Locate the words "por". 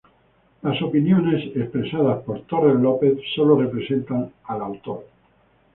2.23-2.41